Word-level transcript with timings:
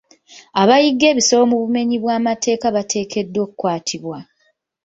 Abayigga 0.61 1.05
ebisolo 1.11 1.43
mu 1.51 1.57
bumennyi 1.61 1.97
bw'amateeka 2.03 2.67
bateekeddwa 2.75 3.39
okukwatibwa. 3.45 4.17